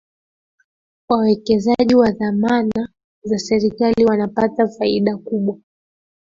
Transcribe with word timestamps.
wawekezaji 1.09 1.95
wa 1.95 2.11
dhamana 2.11 2.89
za 3.23 3.39
serikali 3.39 4.05
wanapata 4.05 4.67
faida 4.67 5.17
kubwa 5.17 5.57